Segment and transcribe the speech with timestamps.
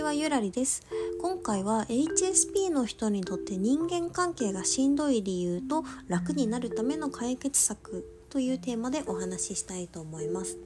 [0.00, 0.82] ちはゆらりです。
[1.20, 10.56] 今回は HSP の人にとって人間関係がしんどい理由と楽になるための解決策というテーマでお話ししたいと思います。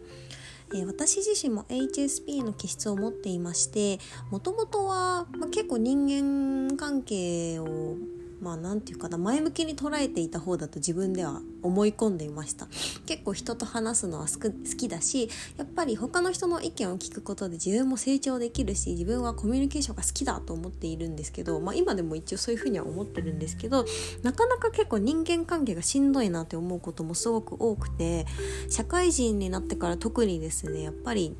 [0.72, 3.98] えー、私自身も HSP の気質を持っていまして
[4.30, 7.96] もともとは、まあ、結構人間関係を
[8.44, 12.68] まあ何て言うかな前向きに捉えていた方だと自分では思い込んでいました。
[13.06, 23.84] 結構人と話すのは好きだしやっぱり他の人の意見を聞くことで自分も成長できるし自分はコミュニケーションが好きだと思っているんですけど、まあ、今でも一応そういうふうには思ってるんですけど
[24.22, 28.26] なかなか結構人間関係がしんどいなって思うこともすごく多くて
[28.68, 31.36] 社会人になってから特にですねやっぱり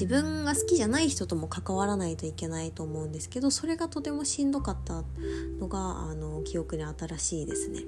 [0.00, 5.04] 自分が好きじゃない人とも関わらないといけないと思うんですけどそれがとてもしんどかった
[5.58, 5.78] のが
[6.10, 7.82] あの記憶に新しいですね。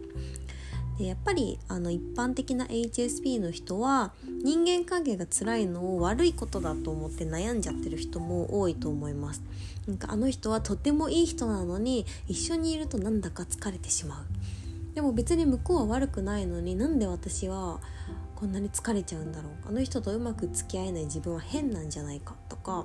[0.98, 4.12] でやっぱりあの一般的な HSP の人は
[4.44, 9.42] 人間関係が辛いのを悪いことだと思って悩んじゃってる人も多いと思います
[9.86, 17.80] なんかあの人はとてもいい人なのに一緒にいるとなんだか疲れてしまうでも別に向こうは悪くないのになんで私は
[18.42, 22.84] こんなに疲れちゃうんだろうあの人とうまく付き合えない自分は変なんじゃないかとか。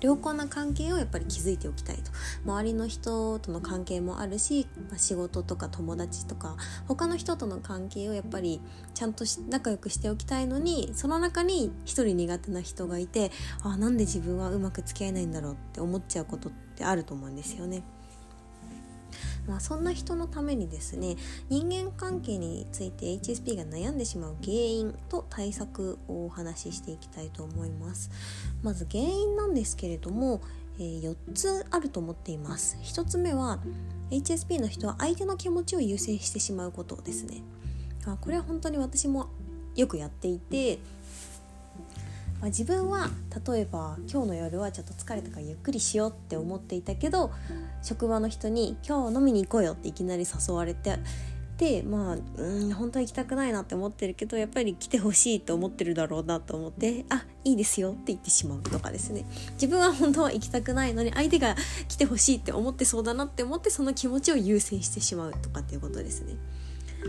[0.00, 2.10] 良好な関係をやっぱり築いておきたいと。
[2.44, 6.56] 周りの人との関係もあるし、まあ、仕事とか友達とか
[6.88, 8.60] 他の人との関係をやっぱり
[8.94, 13.30] ちゃんと仲良くしておきたいのにその中に一人苦手な人がいて
[13.62, 17.84] あなんで自分はうまく付き合えないんだろうって思っちゃうことってあると思うんですよね。
[19.46, 21.16] まあ、そんな人のためにですね
[21.50, 28.10] 人間関係について HSP が悩んでしまう原因と対策をお話ししていきたいと思います。
[28.62, 30.40] まず原因なんですけれども、
[30.78, 32.78] えー、4つあると思っています。
[32.82, 33.58] 1つ目は
[34.10, 37.42] HSP の人は相手の気持ちを優先してしまうことですね。
[38.06, 39.28] あこれは本当に私も
[39.76, 40.78] よくやっていて
[42.44, 43.08] まあ、自分は
[43.48, 47.30] 例えば今日の夜はちょっと疲れたからゆっくりしようって思っていたけど
[47.80, 50.98] 職場の人に「今日飲みに行こうよ」っていきなり誘われて
[51.56, 59.24] でまあうん本当は行きたくないなって思ってるけどやっぱり来てほしいと思ってるだろうなと思って「あいいですよ」って言ってしまうとかですね
[59.54, 61.56] 自分は本当は行きたくないのに相手が
[61.88, 66.36] 来てほしいって思ってそうだなって思ってその気持ちを優先してしまうとかっていうことですね。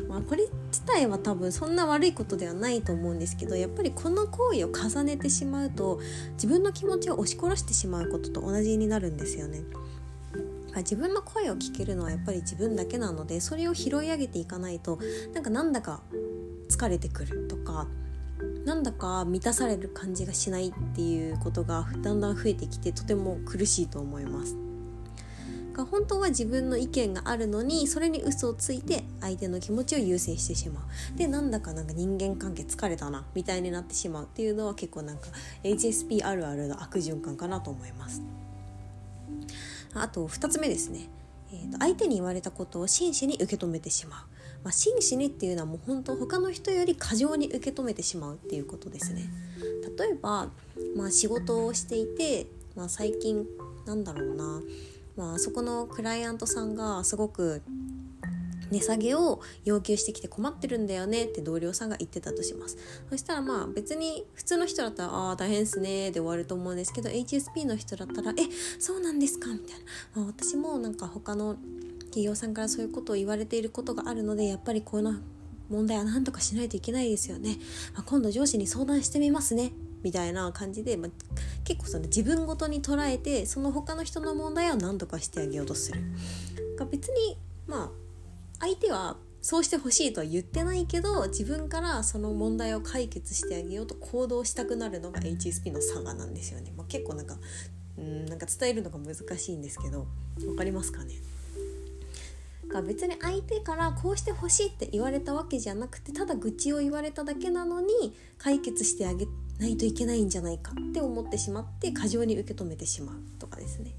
[0.08, 6.00] まあ、これ自体は多分そんな悪いことではないと思うんですけどやっぱりこの行為を重ねてしまうと
[6.34, 9.62] 自分の気持ちを押し殺してしまうことと同じになるんですよね。
[10.78, 15.00] 自分の声を聞けるのはやっぱり自分だけなのでそれを拾い上げていかないと
[15.34, 16.02] なんかなんだか
[16.68, 17.88] 疲れてくるとか
[18.66, 24.65] なんだか満たされる感じがしないっていうことがだんだん増えてきてとても苦しいと思います。
[25.76, 31.18] が本当は自分の意見があるのにそれに嘘をついて相手の気持ちを優先してしまう。
[31.18, 35.28] でなんだかなんか人間関係疲れたなみたいになってしまうっていうのは結構なんか
[35.64, 38.22] HSP あるあるの悪循環かなと思います。
[39.94, 41.08] あと2つ目ですね、
[41.52, 44.36] えー、と相手に言われたことを真摯に受け止めてしまう。
[44.64, 49.30] まあ、真摯にっていうのはもう本当他の人より過剰に受け止めてしまうっていうことですね。
[49.98, 50.50] 例えば、
[50.96, 53.46] まあ、仕事をしていて、まあ、最近
[53.86, 54.62] なんだろうな。
[55.16, 57.62] まあそこのクライアントさんがすごく
[58.72, 62.78] 値下げを要求してきて困ってるんだよねって同僚さんが言ってたとします。
[63.10, 68.44] そしたらまあ別に普通の人だったら「ああ大変っすね」で終わると思うんですけど HSP の人だったら「え
[68.80, 71.56] そうなんですか?」みたいな、まあ、私もなんか他の
[72.00, 75.16] 企業さんからそういうことを言われていることがあるのでやっぱりこの
[75.70, 77.58] 問題は何とかしないといけないですよね、
[77.94, 79.74] まあ、今度上司に相談してみますね。
[80.06, 81.10] みたいな感じで、まあ、
[81.64, 86.00] 結構その自分ごとに捉えてその他の人の問題を何とかしてあげようとする。
[86.78, 87.92] が別にまあ
[88.60, 96.72] 相手はそうしてほしいとは言ってないけど自分からその問題を解決してあげようと行動したくなるのが HSP の差がなんですよね。
[96.78, 97.38] まあ、結構なんか
[97.98, 100.06] うんなんか伝えるのが難しいんですけど
[100.38, 101.16] 分かりますかね？
[102.68, 109.28] が別に相手からこうしてほしいって言われたわけじゃなくてただ愚痴を言われただけなのに解決してあげ
[109.60, 113.96] ないといけないんじゃないかって思ってしまって過剰に受け止めてしまうとかですね。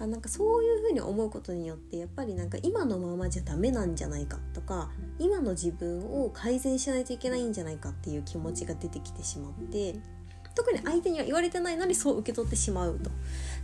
[0.00, 9.94] なんかそういうふうに思うことによってやっぱりなんか今のままじゃダメなんじゃないかとか今の自分を改善しないといけないんじゃないかっていう気持ちが出てきてしまって
[10.54, 13.10] 特に相手には言われてないのにそう受け取ってしまうと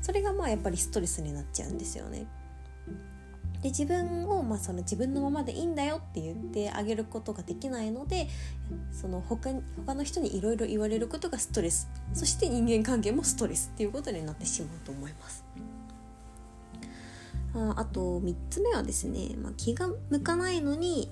[0.00, 2.26] それがまあやっぱりストレスになっちゃうんですよね。
[3.62, 8.28] で自分を、まあ、その自分のままでいいんだよって言ってあげることができないので
[8.90, 15.44] その他他の人にいろいろ言われることがストレスそして人間関係もストレスっていうことになってしまうと思います。
[17.52, 21.10] ああと3つ目はですね、まあ、気が向かないのに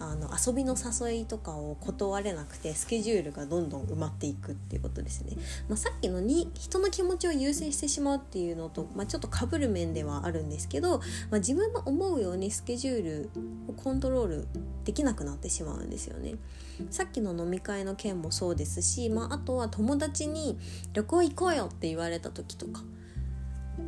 [0.00, 5.36] あの遊びの誘いとかを断れなくてスケジュールがどんどん埋まっていくっていうことですね、
[5.68, 10.98] まあ、さっきのに人の気持ちを優先してしまうっていうのと、まあ、ちょっとかぶる面ではあるんですけど、
[11.30, 13.30] まあ、自分の思うようにスケジュール
[13.68, 14.48] をコントロール
[14.84, 16.34] できなくなってしまうんですよね。
[16.90, 20.58] さっきの飲み会の件もそうですし、まあ、あとは友達に
[20.92, 22.82] 旅行行こうよって言われた時とか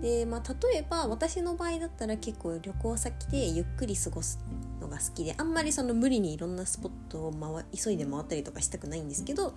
[0.00, 4.38] で、まあ、例えば私の場合だったら結構旅行先でゆっくり過ごす
[4.81, 9.55] のが好きであんまりその無理にいろんなスポットを回急いで回ったりとかしたくないんですけど、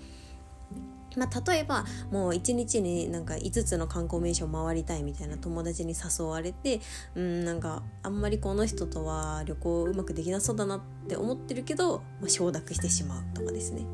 [1.16, 6.82] まあ、例えばもう一日になんか5つの観光名所を回りたいみたいな友達に誘われて
[7.16, 13.86] うんなんかあんまりこの人とは旅行うまくできなそうだなって思ってるけど、まあ、承諾してしまうとかですね。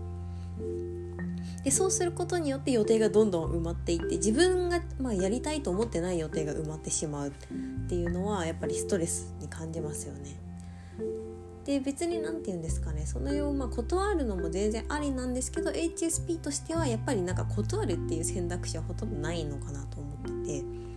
[1.63, 7.31] でそうすることによって予定がどんどん埋まっていって自分が、まあ、やりたいと思ってない予定が埋まってしまうっ
[7.89, 10.39] ていうのはやっぱりストレスに感じますよね。
[11.65, 20.89] で別に何て言うんですかねそのようまあ断るのも全然ありなんですけど HSP としてはやっぱりなんか断るっていう選択肢はほとんどないのかなと思ってて。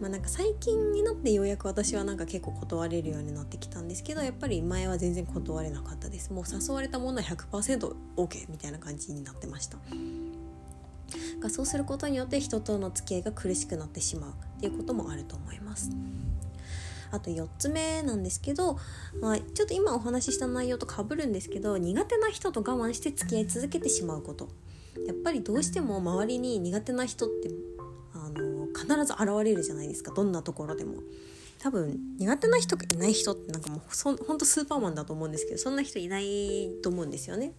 [0.00, 6.32] まあ、なんか最近になってようやく私はなんか結構断れるようになってきたんですけどやっぱり前は全然断れなかったです。
[6.32, 9.78] もう誘われたものは 100%OK みたいな感じになってました。
[11.40, 15.90] がそうすることによって人との付き合いが苦しくなってしまうっていうこともあると思います。
[17.12, 18.78] あと4つ目なんですけど、
[19.20, 24.48] まあ、ちょっと今お話しした内容とかぶるんですけど苦手な人と我慢して付き合い続けてしまうこと。
[25.06, 27.50] やっぱりどうしても周りに苦手な人って
[28.90, 30.94] 必ず現れるじゃないですかどんなところでも。
[31.62, 37.52] 多分苦手な人いない人ってなんかもうそほんとスーパーマンだと思うんですけどそんな人いないと思うんですよね。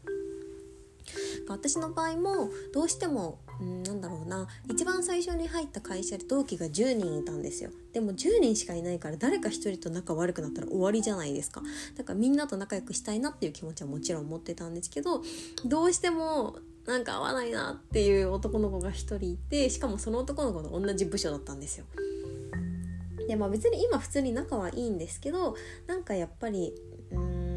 [1.48, 11.62] 私の場合もどうしてもんなんだろうな一番最初に入った会社で同期が10人いたんですよでも10人しかいないから誰か1人と仲悪くなったら終わりじゃないですか
[11.98, 15.22] だからみんなと仲良くしたいなっていう気持ちはもちろん持ってたんですけど
[15.66, 16.56] どうしても
[16.86, 21.86] なんか合わないなっていう男の子が1人いてしかもその男の子と同じ部署だったんですよ。
[23.28, 25.56] でまあ別に今普通に仲はいいんですけど
[25.88, 26.74] なんかやっぱり
[27.12, 27.52] うん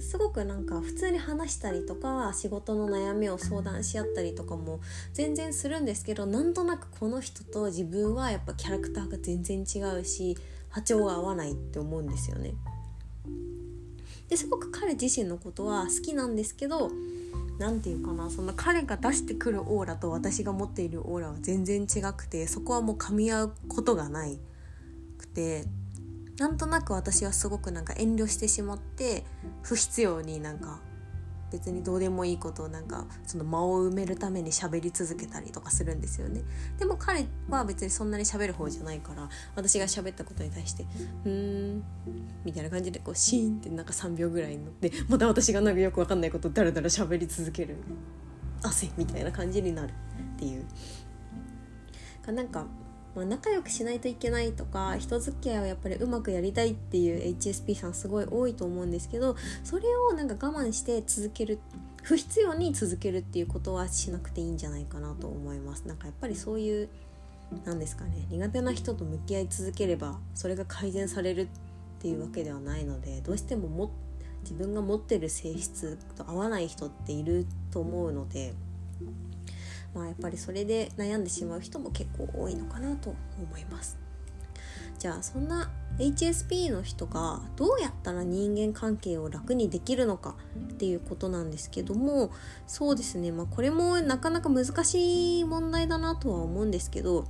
[0.00, 4.80] すごくなんか普通に話したりとか仕事の悩みを相談し合ったりとかも
[5.12, 10.36] 全然するんですけどなんとなくこの人と自分はやっぱキャラクターが全然違うし
[10.70, 12.54] 波長が合わないって思うんですよね。
[14.28, 16.90] ですごく彼自身のことは好きなんですけど
[17.58, 24.38] 何て言うかなその彼が出してくるオーラと私が持っているオーラは全然違くてそこはもう噛み合うことがない
[25.18, 25.64] くて
[26.38, 29.24] なんとなく私はすごくなんか遠慮してしまって
[29.62, 30.80] 不必要になんか
[31.50, 36.42] 別にどうでもいいことをなんかその間を埋めるために喋り続けたりとかするんですよね。
[36.78, 40.84] でも彼は別にそんなに喋る方じゃないから私が喋ったことに対して
[41.24, 41.82] 「うーん」
[42.44, 47.76] みたいな感じでこうシーンってなんか3秒ぐらいに乗ってまた私がなんかよく分かんないことをだらだら喋り続ける
[48.62, 50.64] 汗みたいな感じになるっていう。
[52.32, 52.66] なんか
[53.18, 59.34] まあ、仲良くしないといけないとか人付き合いをやっぱりうまくやりたいっていう HSP さんすごい多いと思うんですけど
[59.64, 61.58] それをなんか我慢して続ける
[62.04, 65.86] 不必要に続けるっていうことはしなくていいんじゃないかなと思います。
[65.86, 66.88] なんかやっぱりそういう
[67.64, 71.48] なんですかね苦手な人と向き合い続ければそれが改善されるっ
[72.00, 73.90] ていうわけではないのでどうしてもも
[74.42, 78.54] 自分が持ってる性質と合わない人っていると思うので
[79.94, 83.98] まあ、やっぱりそれで悩んでしまう人も結構多いのかなと思います。
[84.98, 92.32] じゃあそんな HSP の人がどうやったら人間関係を楽にできるのかっていうことなんですけども
[92.66, 97.26] そうですねまあこれもなかなか難しい問題だなとは思うんですけど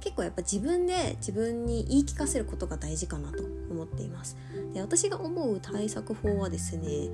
[0.00, 4.36] 結構やっぱ自分で自分に言い聞かせることが大事かなと思っています
[4.72, 7.08] で私が思う対策法はですね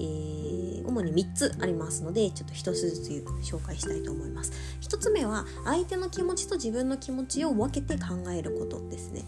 [0.00, 4.52] えー、主に3つありますのでちょっと1つずつ紹介したいと思います。
[4.80, 9.22] 1つ目は相手の気持ちと自分の気持ちを分けて考えることですね。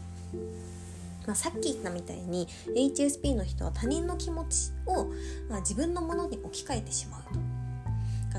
[1.27, 5.05] まあ、さっき言ったみたいに HSP の人は他人の気持ちを、
[5.49, 7.61] まあ、自分のものに置き換えてしまうと。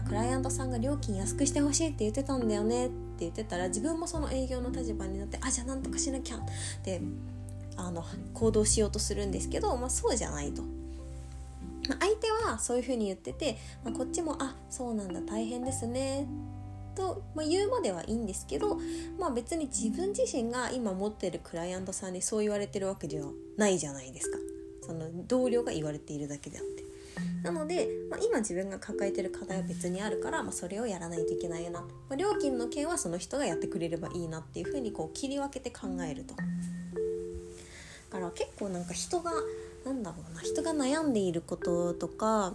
[0.07, 6.39] クライアントさんが料金安くしてほしいって言ってたんだよねって言ってたら自分もその営業の立場になってあじゃあなんとかしなきゃっ
[6.83, 7.01] て
[7.77, 10.63] あの行動しようとするんですけど、まあ、そうじゃないと、
[11.99, 16.27] 相手はそういうふうに言ってて、まあ、こっちも「あそうなんだ大変ですね」
[16.95, 18.77] と、まあ、言うまではいいんですけど、
[19.17, 24.37] まあ、別に自分自身が今持ってるクライアントさんにそう言われてるわけではないじゃないですか
[24.85, 26.91] その同僚が言われているだけであって。
[27.43, 36.35] なので、まあ、今自分が抱えてる課題は別にあるから、まあ、それをやらないといけないよな、まあ、料金の件はその人がやってくれればいいなっていうふうにこう切り分けて考えると。
[36.35, 39.31] だから結構なんか人が
[39.85, 42.53] なんだろうな人が悩んでいることとか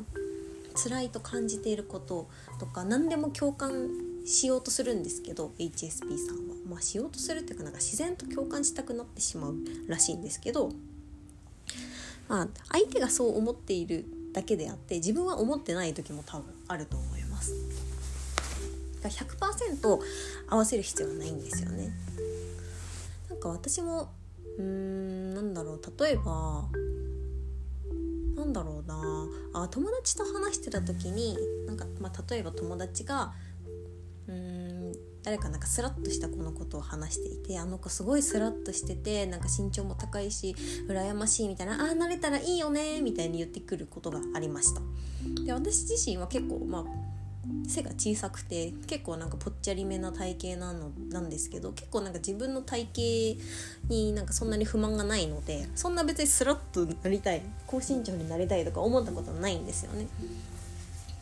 [0.74, 2.28] 辛いと感じていること
[2.60, 3.88] とか何でも共感
[4.26, 6.56] しようとするんですけど HSP さんは。
[6.68, 9.54] まあ、しようとするっていうかなんか自然と共感したくなってしまう
[9.86, 10.72] らしいんですけど、
[12.28, 17.54] まあ、相手がそう思っているだけであって自分は思ってない時も多分あると思います。
[19.00, 20.00] だから100%
[20.48, 21.92] 合わせる必要はないんですよね。
[23.30, 24.10] なんか私も
[24.58, 26.64] うーんなんだろう例えば
[28.46, 29.28] なんだろうな。
[29.54, 31.36] あ友達と話してた時に
[31.66, 33.32] なんか、まあ、例えば友達が
[34.28, 40.54] うーん誰かなんかスラッとした子のことを話していてあの子すごいスラッとしててなんか身長も高いし
[40.88, 44.80] 羨ましいみたいなああ慣れたらいいよねみたいに言ってくることがありました。
[45.44, 46.84] で私自身は結構まあ
[47.68, 60.06] 背が小さくて結構なんかぽっちゃりめな体型なのなんですけど結構なんか自分の体型になんかそんなに不満がないのでそんな別にスラッとなりたい高身長になりたいとか思ったことはないんですよね。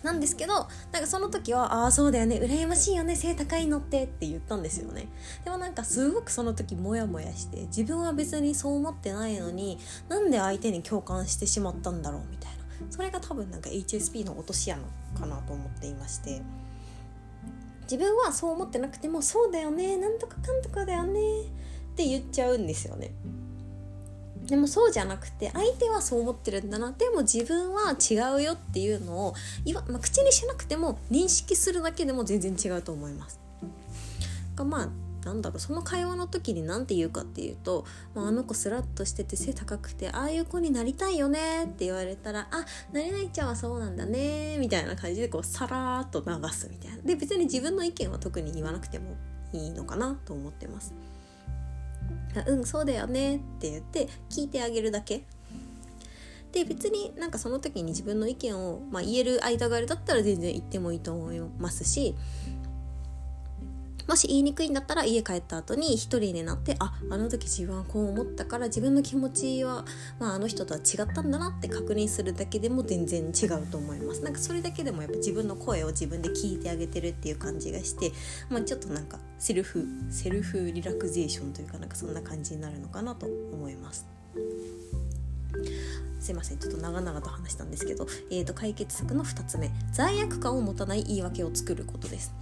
[0.05, 5.09] なんですけどなんかその時は「ああそうだよね羨ましいよね背高いのって」って言ったんですよね
[5.45, 9.79] でもなんかすごくその時モヤモヤして自分は別にそう思ってないのに
[10.11, 12.53] なんで相手に共感してしまったんだろうみたいな
[12.91, 14.83] それが多分なんか HSP の落とし穴
[15.19, 16.43] かなと思っていまして
[17.83, 21.45] 自分はそう思ってなくてもそうだよねなんとかかんとかだよねっ
[21.97, 23.12] て言っちゃうんですよね
[24.47, 33.41] でもそうじゃなくて相手はそう思ってるんだなでも自分は違うよっていうのをいわ、まあ、口にしなくても認識するだけでも全然違うと思います。
[34.55, 34.88] がまあ
[35.25, 47.02] なんだろうその会話の時に何て言うかっていうと、まあ、あの子スラッとしてて背高くてああいう子になりたいよねって言われたらあなれないちゃんはそうなんだねみたいな感じでこうさらっと流すみたいな。
[47.02, 49.16] で別に自分の意見は特に言わなくても
[49.52, 50.95] いいのかなと思ってます。
[52.47, 55.25] うんそうだよねって言って聞いてあげるだけ。
[56.54, 62.14] で別になんかその時に自分の意見を、まあ、言える間柄だったら全然言ってもいいと思いますし
[64.06, 69.84] もし言いにくいんだったら家帰った後に一人になってああの時自分はこう思ったから自分の気持ちは、
[70.18, 78.12] まあ、あの人とは違ったんだなって確認するだけでも全然違うと思いますなんかそれだけでもやっぱ自分の声を自分で聞いてあげてるっていう感じがして、
[78.50, 84.06] まあ、ちょっとなんかセルフセルフリラクゼーションというかなんかそんな感じになるのかなと思います。
[86.25, 86.59] すいません。
[86.59, 89.71] ちょっと長々と話したんですけど、えー、と解決策の2つ目。
[89.93, 92.33] 罪悪感を持たない言い訳を作ることです。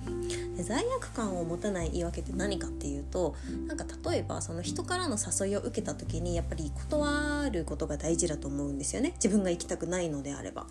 [0.56, 3.34] で罪悪感を持たない言い訳って何かっていうと
[3.66, 9.14] なんか例えばその人からの誘いを受けた時にやっぱり断ることが大事だと思うんですよね。
[9.14, 10.68] 自分が行きたくないのであれば。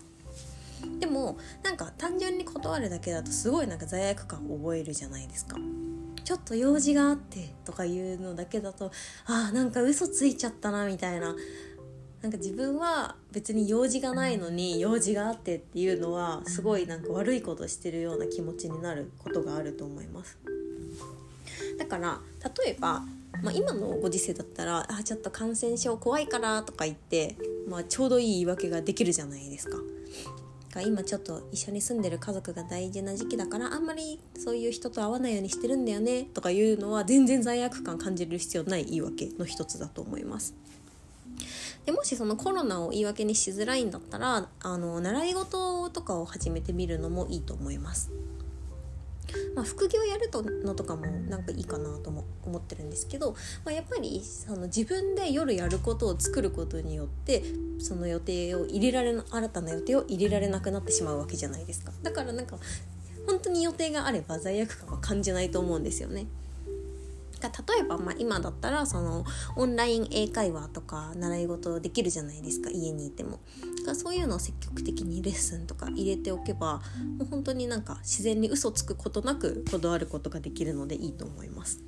[0.98, 5.58] でもなんか単純に断るだけだとすごいなんか罪悪感を覚えるじゃないですか。
[6.24, 8.90] ちょっと用事があってとかいうのだけだと
[9.26, 11.36] あーなんか嘘ついちゃったなみたいな。
[12.22, 20.38] なんか自分は別に用事がないのに用事があってっていうのはすごいなんか悪いことしてるような気持ちになることがあると思います。
[21.78, 22.20] だから
[22.64, 23.02] 例えば、
[23.42, 27.36] まあ、今のご時世だったらあちょっと感染症怖いからとか言って、
[27.68, 29.78] まあ、ちょうどいい言い訳ができるじゃないですか。
[30.80, 40.54] 今ちょっと一緒に住んでる家族が大事な時期だからあんまりそういう人と会わないようにしてるんだよねとかいうのは全然罪悪感感じる必要ない言い訳の一つだと思います。
[41.84, 48.10] でもしそのコロナを言い訳にしづらいんだったらあの習い事とかを始めてみるのもいいと思います。
[49.54, 53.32] まあ、副業やるとのとかもなんかいいかなとも思ってるんですけど、
[53.64, 57.42] まあ、やっぱりその自分で夜やることを作ることによって
[57.78, 62.56] その予定を入れられ新たな予定を入れられなくなってしまうわけじゃないですかだからなんか
[63.26, 66.26] 本当に予定があれば罪悪感は感じないと思うんですよね。
[67.48, 69.24] 例えば、まあ、今だったらその
[69.56, 73.40] オンライン英会話とか習い事できるじゃないですか家にいても。
[73.86, 76.80] だそういうのを積極的にレッスンとか入れておけば
[77.18, 81.80] もう本当になんか自然に嘘つくことなく断ることができるのでいいと思います。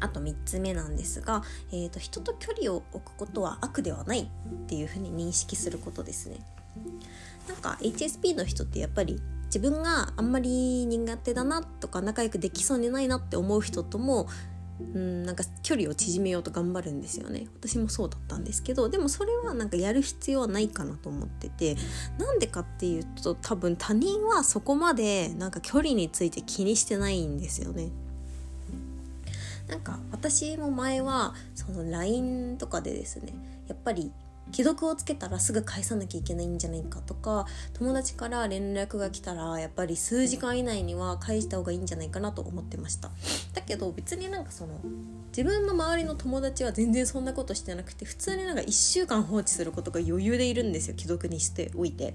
[0.00, 4.26] あと3つ目なんですが、えーと、と人と距離を置くことは悪ではないっ
[4.66, 6.38] ていうふうに認識することですね。
[7.48, 9.20] なんか HSP の人ってやっぱり
[9.52, 14.26] 自分があんまり苦手だなとか仲良くできそうにないなって思う人とも
[14.94, 17.46] うんなんか距離を縮めようと頑張るんですよね。
[17.60, 21.76] 私もそうだったんですけどでもそれはなんかやる必要はないかなと思ってて
[22.18, 27.90] なんでかっていうと多分他人はそこまでなんか距離について気にしてないんですよね。
[29.68, 33.34] なんか私も前はその LINE とかでですね
[33.68, 34.12] やっぱり
[34.52, 43.10] 既読をつけたらすぐ返さなきゃいけないんじゃないかとか友達から連絡が来たらやっぱり数時間以内には返した方がいいんじゃないかなと思ってました。
[43.54, 44.80] だけど別になんかその
[45.28, 52.14] 自分の周りの友達は全然そんなことしてなくて普通になんか1週間放置することが余裕でいるんですよ既読にしておいて。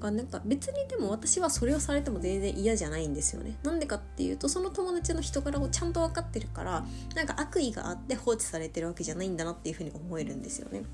[0.00, 3.56] がなんか別にでも私はそれをされても全然嫌じゃないんですよね。
[3.62, 6.84] なんでかっていうとその友達の人柄をちゃんと分かってるから
[7.14, 10.84] なんか悪意があって放置されてるわけじゃないんだなっていうふうに思えるんですよね。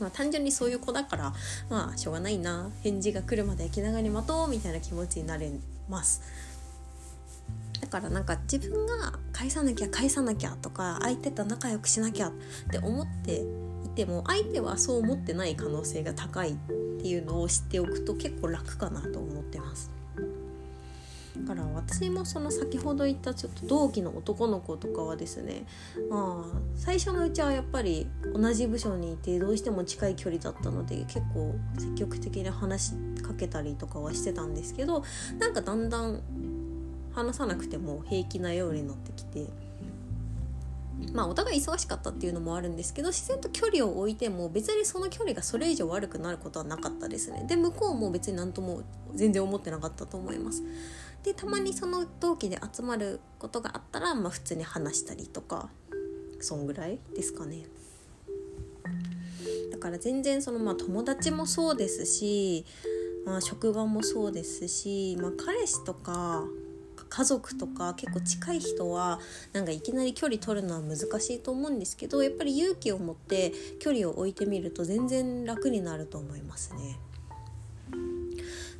[0.00, 1.32] まあ、単純にそういう子だから
[1.68, 5.50] まあしょうがないな返事が来るまで気長に待とうみたいな気持ちになれ
[5.88, 6.22] ます
[7.80, 12.32] だからなんか自分が返さなきゃ返さなきゃとか相手と仲良くしなきゃっ
[12.70, 13.42] て思って
[13.84, 16.54] いても相手はそう思ってない可能性が高いっ
[17.02, 19.99] ていうのを知っておくと結構楽かなと思ってます。
[21.40, 25.64] だから私もその先ほど言ったちょっと同期の男の子とかはですね
[26.10, 32.92] まあ最初のうちはやっぱり同じ部署にいてどうしても近い距離だったので結構積極的に話し
[33.22, 35.04] かけたりとかはしてたんですけど
[35.38, 36.20] なんかだんだん
[37.12, 39.70] 話さなくても平気なようになってきて。
[41.14, 48.82] まあお互い忙しかったっていうのもあるんですけど自然と距離を置いても別にその距離がそれ以上悪くなることはなかったですねで向こうも別に何とも
[49.14, 50.62] 全然思ってなかったと思います
[51.22, 55.68] でたまにその同期で集まることがあったら、まあ、普通に話したりとか
[56.40, 57.66] そんぐらいですかね
[59.70, 62.64] だから全然そのまあ友達もそうですし、
[63.26, 66.44] まあ、職場もそうですし、まあ、彼氏とか
[67.08, 69.20] 家族とか結構近い人は
[69.52, 76.98] なんかいきなり距離取るのは難しいと思うんですけどやっぱり勇気を持って距離を置いてみると全然楽になると思いますね。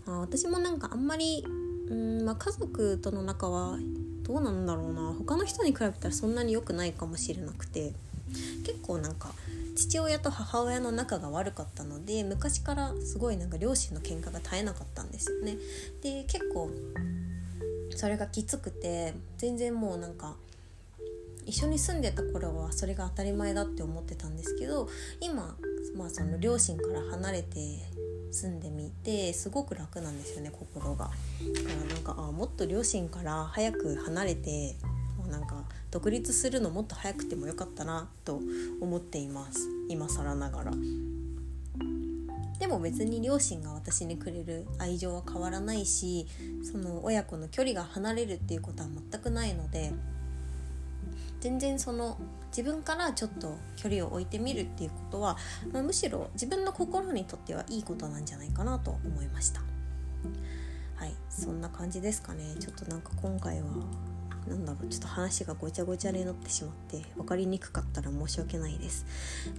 [0.07, 1.45] あ私もなんかあんまり
[1.91, 3.79] うんまあ家族との仲は
[4.23, 7.93] どうなんだろうな他の人に比べたらそんなに良くないかもしれなくて
[8.65, 9.33] 結構なんか
[9.75, 15.57] 父親と母親の仲が悪かったので昔からすごいなんか両親の喧嘩が絶えなかったんですよね。
[16.03, 16.71] で結構
[17.97, 20.37] それがきつくて全然もうなんか
[21.47, 24.89] 一緒に住んでた頃はそれが当たり前だって思ってたんですけど
[25.21, 25.57] 今、
[25.97, 27.59] まあ、その両親から離れて
[28.31, 31.11] 住んでみてすごく楽なんですよね心が。
[31.55, 34.77] だからなんかあもっと両親から早く離れて
[35.19, 38.41] もうなんか独立するのもっと早くてもよかったなと
[38.81, 40.73] 思っています今更ながら。
[42.59, 46.27] でも別に両親が私にくれる愛情は変わらないし
[46.63, 49.93] その親子の距離が離れるっていうことは全くないので
[51.41, 55.37] 全然その自分からちょっと距離を置いてみるっていうことは、
[55.73, 59.61] まあ、むしろ自分の心にとってはいいことなんじゃないかなと思いました。
[60.97, 62.45] はいそんな感じですかね。
[62.59, 63.69] ちょっとなんか今回は
[64.49, 69.07] なんだろうちょっと話がごちゃごちゃになってしまって分かりにくかったら申し訳ないです。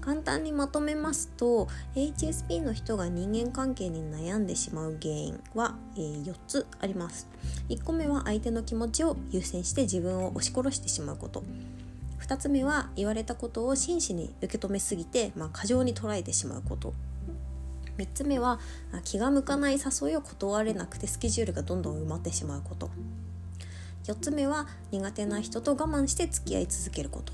[0.02, 7.28] 簡単にまとめますと HSP の人が人間関係に悩んでしまう原因は、えー、4つあります。
[7.70, 11.44] 1個目は相手の気持ちを優先して自分を押し殺してしまうこと。
[12.20, 16.94] 2つ目は言われたことを真摯に受け止めすぎて、まあ、過剰に捉えてしまうこと。
[17.98, 18.60] 3つ目は
[19.04, 22.90] 気が向かない誘いを断れなくてスケジュールがどんどん埋まってしまうこと。
[24.06, 27.34] 4つ目は苦手な人と我慢して付き合い続けること。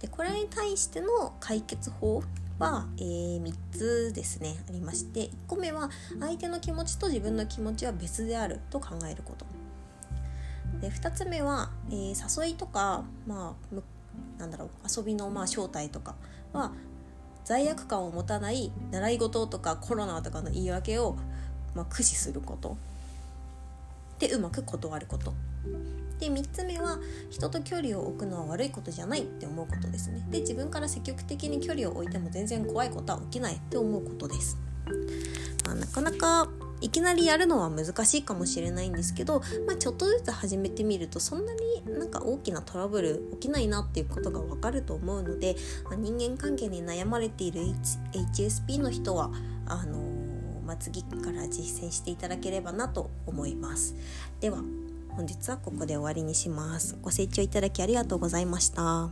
[0.00, 2.22] でこれに対しての解決法
[2.58, 4.56] は、えー、3つですね。
[4.68, 5.90] ありまして1個目は
[6.20, 9.46] 相手の気持ちと自分の気持ちは別であると考えること。
[10.80, 16.14] で2つ目は、えー、誘いとか、まあ、なんだろう遊びのまあ正体とか
[16.52, 16.72] は
[17.44, 21.16] 罪悪感を持たない習い事とかコロナとかの言い訳を、
[21.74, 22.76] まあ、駆使すること。
[24.18, 25.32] でうまく断ること。
[26.18, 26.98] で3つ目は
[27.30, 30.26] 人と距離を置くのは悪いことじゃないって思うことですね。
[30.30, 34.58] で自分から積極的に距離を置いても全然怖いことは起きないって思うことです、
[35.64, 36.48] まあ、なかなか
[36.80, 47.62] いきなりやるのは難しいかもしれないんですけど、まあ、ちょっとずつ始めてみるとそんなになんか大きなトラブル起きないなっていうことがわかると思うので、まあ、人間関係に悩まれている
[48.12, 49.30] HSP の人は
[49.66, 53.96] あのー、まあ、次から実践していただければなと思います。
[54.40, 54.62] では
[55.18, 56.96] 本日はここで終わりにします。
[57.02, 59.10] ご清聴いただきありがとうございました。